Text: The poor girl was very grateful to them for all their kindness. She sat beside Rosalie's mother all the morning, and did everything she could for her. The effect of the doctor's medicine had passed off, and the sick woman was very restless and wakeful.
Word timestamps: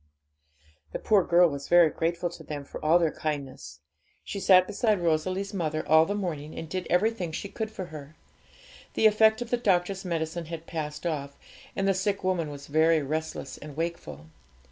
The 0.93 0.97
poor 0.97 1.23
girl 1.23 1.47
was 1.47 1.67
very 1.67 1.91
grateful 1.91 2.31
to 2.31 2.43
them 2.43 2.63
for 2.65 2.83
all 2.83 2.97
their 2.97 3.11
kindness. 3.11 3.81
She 4.23 4.39
sat 4.39 4.65
beside 4.65 4.99
Rosalie's 4.99 5.53
mother 5.53 5.87
all 5.87 6.07
the 6.07 6.15
morning, 6.15 6.57
and 6.57 6.67
did 6.67 6.87
everything 6.89 7.31
she 7.31 7.47
could 7.49 7.69
for 7.69 7.85
her. 7.93 8.15
The 8.95 9.05
effect 9.05 9.43
of 9.43 9.51
the 9.51 9.57
doctor's 9.57 10.03
medicine 10.03 10.45
had 10.45 10.65
passed 10.65 11.05
off, 11.05 11.37
and 11.75 11.87
the 11.87 11.93
sick 11.93 12.23
woman 12.23 12.49
was 12.49 12.65
very 12.65 13.03
restless 13.03 13.59
and 13.59 13.77
wakeful. 13.77 14.25